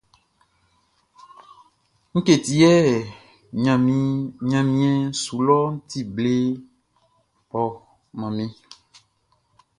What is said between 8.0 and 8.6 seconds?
manmi?